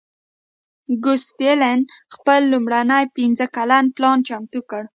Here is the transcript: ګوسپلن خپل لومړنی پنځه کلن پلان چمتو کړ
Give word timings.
ګوسپلن 1.03 1.79
خپل 2.15 2.39
لومړنی 2.51 3.03
پنځه 3.17 3.45
کلن 3.55 3.85
پلان 3.95 4.17
چمتو 4.27 4.59
کړ 4.69 4.83